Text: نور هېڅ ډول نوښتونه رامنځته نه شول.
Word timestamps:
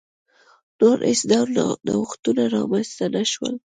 نور 0.79 0.97
هېڅ 1.09 1.21
ډول 1.31 1.49
نوښتونه 1.87 2.43
رامنځته 2.55 3.05
نه 3.15 3.23
شول. 3.31 3.55